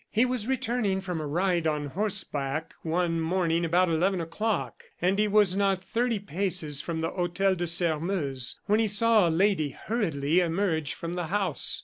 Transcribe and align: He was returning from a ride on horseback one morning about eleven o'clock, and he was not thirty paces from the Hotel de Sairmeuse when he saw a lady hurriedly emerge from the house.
He 0.09 0.25
was 0.25 0.47
returning 0.47 0.99
from 0.99 1.21
a 1.21 1.27
ride 1.27 1.67
on 1.67 1.85
horseback 1.89 2.73
one 2.81 3.21
morning 3.21 3.63
about 3.63 3.87
eleven 3.87 4.19
o'clock, 4.19 4.83
and 4.99 5.19
he 5.19 5.27
was 5.27 5.55
not 5.55 5.79
thirty 5.79 6.17
paces 6.17 6.81
from 6.81 7.01
the 7.01 7.11
Hotel 7.11 7.53
de 7.53 7.67
Sairmeuse 7.67 8.59
when 8.65 8.79
he 8.79 8.87
saw 8.87 9.29
a 9.29 9.29
lady 9.29 9.69
hurriedly 9.79 10.39
emerge 10.39 10.95
from 10.95 11.13
the 11.13 11.27
house. 11.27 11.79